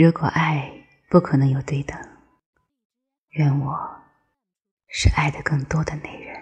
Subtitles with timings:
[0.00, 0.70] 如果爱
[1.10, 1.98] 不可能有对等，
[3.30, 4.00] 愿我
[4.86, 6.40] 是爱的更多的那人。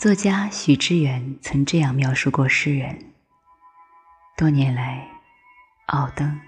[0.00, 3.14] 作家许知远曾这样描述过诗人：
[4.36, 5.06] 多年来，
[5.86, 6.40] 奥登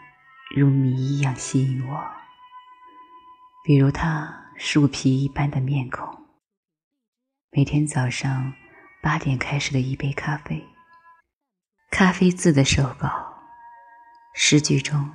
[0.56, 2.04] 如谜一样吸引我。
[3.64, 6.26] 比如他树皮一般的面孔，
[7.52, 8.52] 每天早上
[9.00, 10.66] 八点开始的一杯咖啡，
[11.92, 13.31] 咖啡字的手稿，
[14.34, 15.10] 诗句中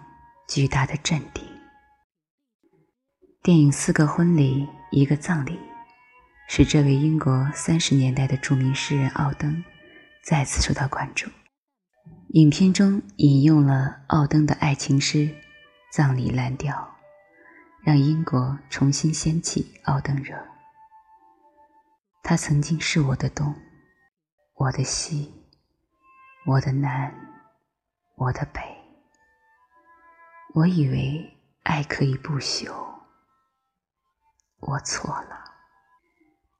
[0.48, 1.44] 巨大的镇定。
[3.42, 5.54] 电影《四个婚礼，一个葬礼》。
[6.48, 9.66] 使这位英国三十年代的著名诗人奥登
[10.24, 11.30] 再次受到关注。
[12.30, 15.18] 影片中引用了奥登的爱情诗
[15.92, 16.74] 《葬礼蓝调》，
[17.84, 20.38] 让英国重新掀起奥登热。
[22.24, 23.54] 他曾经是我的东，
[24.54, 25.34] 我的西，
[26.46, 27.14] 我的南，
[28.16, 28.77] 我的北。
[30.53, 32.72] 我以为爱可以不朽，
[34.59, 35.44] 我错了。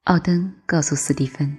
[0.04, 1.58] 奥登告诉斯蒂芬：“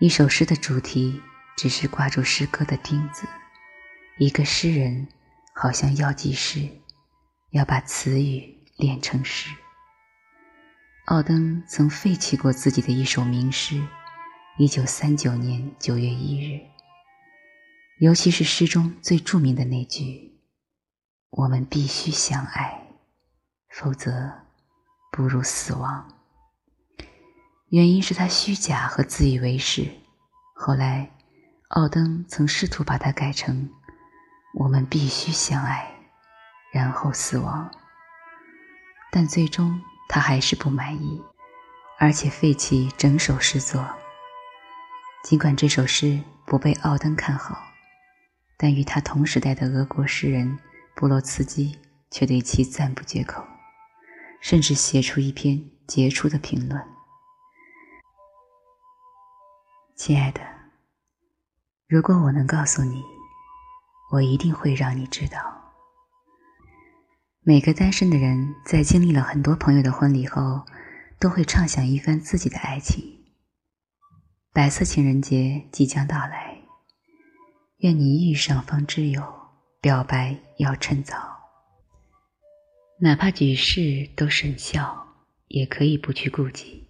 [0.00, 1.20] 一首诗的主题
[1.56, 3.26] 只是挂住诗歌的钉子。
[4.18, 5.08] 一个诗人
[5.54, 6.68] 好像药剂师，
[7.50, 9.50] 要把词语炼成诗。”
[11.06, 13.82] 奥登曾废弃过自己的一首名诗，
[14.58, 16.60] 一九三九年九月一日，
[17.98, 20.31] 尤其是诗中最著名的那句
[21.32, 22.86] ：“我们必须相爱，
[23.70, 24.30] 否则
[25.10, 26.06] 不如死亡。”
[27.70, 29.90] 原因是他虚假和自以为是。
[30.54, 31.10] 后来，
[31.68, 33.70] 奥登曾试图把它改成
[34.60, 35.90] “我们必须相爱，
[36.70, 37.70] 然后死亡”，
[39.10, 41.22] 但最终他还是不满意，
[41.98, 43.82] 而且废弃整首诗作。
[45.24, 47.56] 尽管这首诗不被奥登看好，
[48.58, 50.58] 但与他同时代的俄国诗人
[50.94, 51.78] 布洛茨基
[52.10, 53.44] 却对其赞不绝口，
[54.40, 56.82] 甚至写出一篇杰出的评论。
[59.96, 60.40] 亲爱的，
[61.86, 63.02] 如果我能告诉你，
[64.12, 65.38] 我一定会让你知道。
[67.44, 70.64] 每个单身的人在经历了很多朋友的婚礼后，
[71.18, 73.02] 都会畅想一番自己的爱情。
[74.52, 76.58] 白色情人节即将到来，
[77.78, 79.22] 愿你遇上方知有，
[79.80, 81.16] 表白要趁早。
[83.00, 85.16] 哪怕举世都甚笑，
[85.48, 86.88] 也可以不去顾及。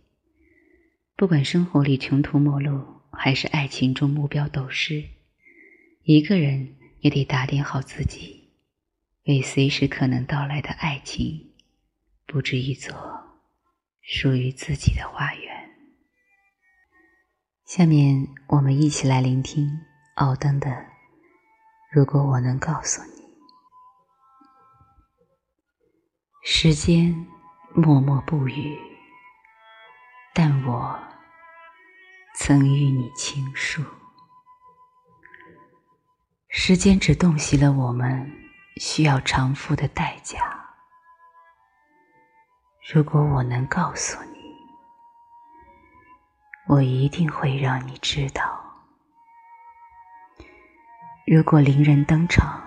[1.16, 3.02] 不管生活里穷途末路。
[3.14, 5.04] 还是爱情中目标陡失，
[6.02, 8.54] 一个人也得打点好自己，
[9.26, 11.52] 为随时可能到来的爱情
[12.26, 12.96] 布置一座
[14.00, 15.70] 属于自己的花园。
[17.66, 19.70] 下面我们一起来聆听
[20.16, 20.70] 奥登的
[21.92, 23.20] 《如果我能告诉你》。
[26.44, 27.14] 时间
[27.72, 28.76] 默默不语，
[30.34, 30.98] 但我。
[32.34, 33.84] 曾与你倾诉，
[36.48, 38.28] 时间只洞悉了我们
[38.78, 40.40] 需要偿付的代价。
[42.92, 44.38] 如果我能告诉你，
[46.66, 48.58] 我一定会让你知道。
[51.26, 52.60] 如果伶人登场，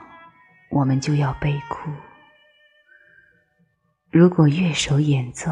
[0.70, 1.90] 我们就要悲哭；
[4.18, 5.52] 如果乐手演奏，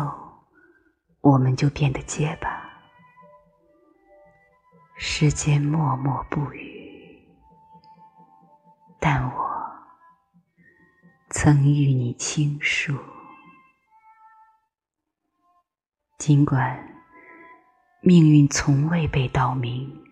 [1.19, 2.63] 我们就变得结巴。
[4.96, 7.28] 时间默默不语，
[9.01, 9.69] 但我
[11.29, 12.97] 曾与你倾诉。
[16.18, 17.03] 尽管
[18.00, 20.06] 命运从未被道明，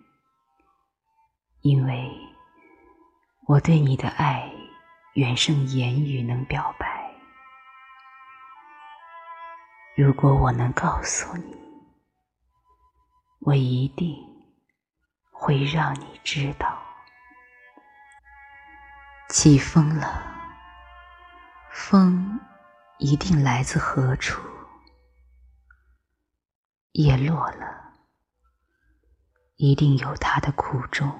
[1.62, 2.12] 因为
[3.48, 4.52] 我对你的爱
[5.14, 6.91] 远胜言语能表白。
[10.02, 11.56] 如果我能告诉你，
[13.42, 14.16] 我一定。
[15.32, 16.80] 会让你知道，
[19.30, 20.24] 起风了，
[21.72, 22.40] 风
[23.00, 24.40] 一定来自何处；
[26.92, 27.94] 叶落了，
[29.56, 31.12] 一定有它的苦衷。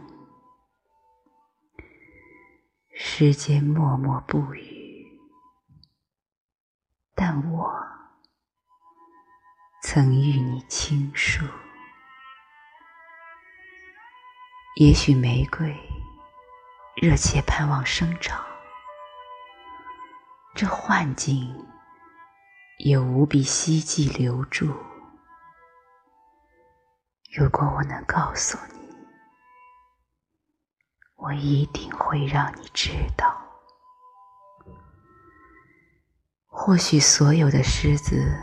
[2.94, 4.71] 时间默默不语，
[9.94, 11.46] 曾与你倾诉。
[14.78, 15.78] 也许玫瑰
[16.96, 18.42] 热切盼望生长，
[20.56, 21.54] 这幻境
[22.80, 24.74] 也无比希冀留住。
[27.36, 28.96] 如果我能告诉你，
[31.18, 33.28] 我一定会让你知道。
[36.48, 38.34] 或许所有的狮子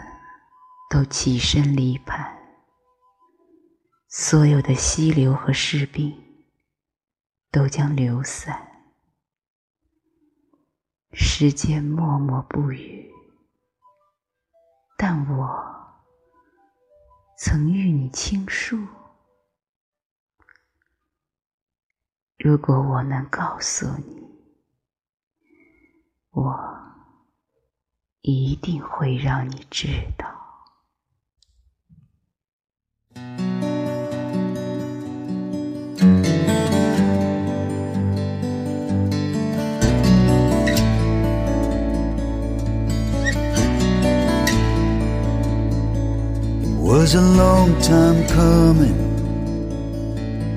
[0.90, 2.38] 都起身离盘，
[4.08, 6.44] 所有的溪流和士兵
[7.50, 8.96] 都将流散，
[11.12, 13.12] 时间默默不语，
[14.96, 16.00] 但我
[17.36, 18.78] 曾与你倾诉。
[22.38, 24.26] 如果我能告诉你，
[26.30, 26.78] 我。
[28.20, 29.86] 一定会让你知
[30.18, 30.37] 道。
[47.08, 48.98] Was a long time coming,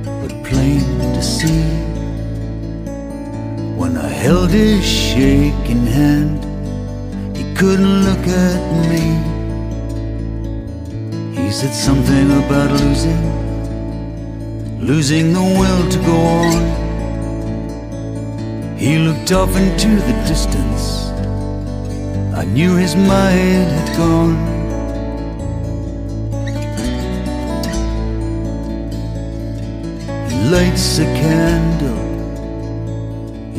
[0.04, 0.84] but plain
[1.16, 1.64] to see
[3.80, 6.40] when I held his shaking hand
[7.38, 9.41] he couldn't look at me.
[11.52, 13.24] He said something about losing,
[14.80, 16.62] losing the will to go on.
[18.78, 21.10] He looked off into the distance.
[22.34, 24.38] I knew his mind had gone.
[30.30, 32.02] He lights a candle,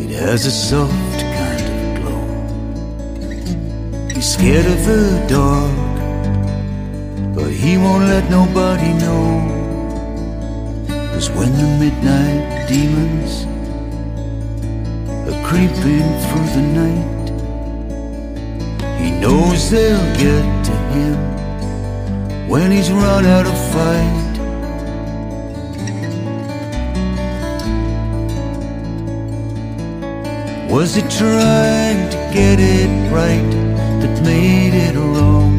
[0.03, 2.25] it has a soft kind of glow.
[4.15, 5.82] He's scared of the dark,
[7.63, 9.25] he won't let nobody know.
[11.13, 13.33] Cause when the midnight demons
[15.29, 17.27] are creeping through the night,
[19.01, 21.19] he knows they'll get to him
[22.49, 24.33] when he's run out of fight.
[30.69, 33.63] Was it trying to get it right?
[34.03, 35.52] that made it wrong?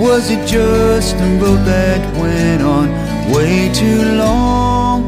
[0.00, 2.88] Was it just a road that went on
[3.30, 5.02] way too long?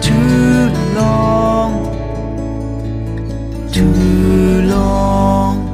[0.00, 1.72] Too long,
[3.72, 5.66] too long,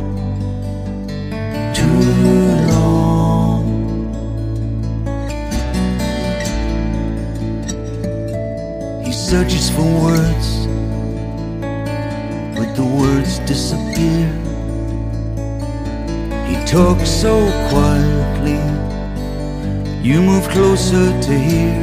[1.74, 2.00] too
[2.72, 3.62] long.
[9.04, 10.66] He searches for words
[12.56, 14.47] But the words disappear.
[16.48, 17.34] He talks so
[17.68, 18.58] quietly,
[20.02, 21.76] you move closer to hear.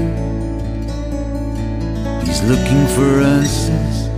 [2.26, 4.10] He's looking for answers,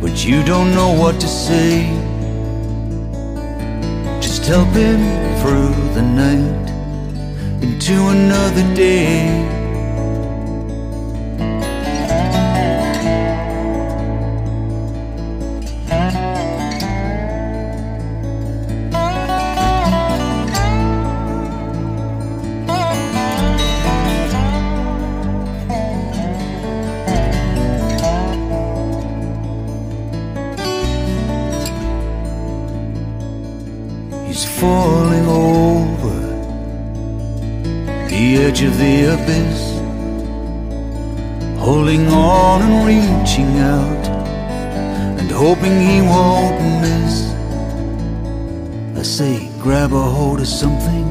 [0.00, 1.90] but you don't know what to say.
[4.20, 5.00] Just help him
[5.40, 6.70] through the night
[7.62, 9.61] into another day.
[38.22, 39.60] The edge of the abyss,
[41.58, 44.04] holding on and reaching out
[45.18, 47.14] and hoping he won't miss.
[49.00, 51.08] I say, grab a hold of something,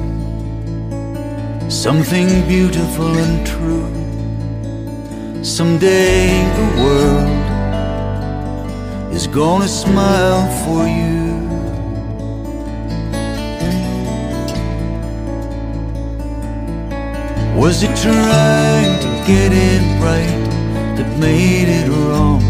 [1.69, 3.91] something beautiful and true.
[5.43, 6.27] Someday
[6.59, 7.41] the world
[9.13, 11.20] is gonna smile for you.
[17.61, 20.49] Was it trying to get it right
[20.97, 22.41] that made it wrong?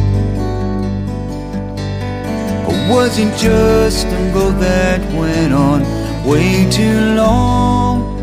[2.65, 5.81] Or was it just a road that went on
[6.25, 8.15] way too long?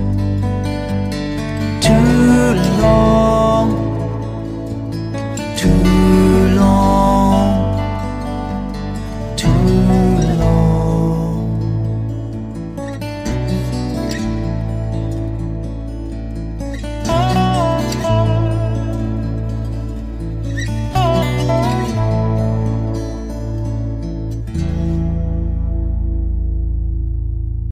[1.83, 3.88] Too long,